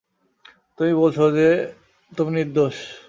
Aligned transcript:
তুমি 0.77 0.93
বলছ 0.93 1.17
যে, 1.35 1.49
তুমি 2.11 2.31
নির্দোষ। 2.31 2.75